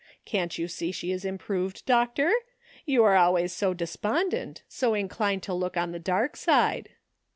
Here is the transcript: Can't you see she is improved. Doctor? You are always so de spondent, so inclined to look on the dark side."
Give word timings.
Can't 0.25 0.57
you 0.57 0.67
see 0.67 0.91
she 0.91 1.11
is 1.11 1.23
improved. 1.23 1.85
Doctor? 1.85 2.33
You 2.87 3.03
are 3.03 3.15
always 3.15 3.53
so 3.53 3.75
de 3.75 3.85
spondent, 3.85 4.63
so 4.67 4.95
inclined 4.95 5.43
to 5.43 5.53
look 5.53 5.77
on 5.77 5.91
the 5.91 5.99
dark 5.99 6.35
side." 6.35 6.89